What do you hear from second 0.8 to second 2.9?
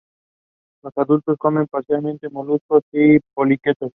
Los adultos comen principalmente moluscos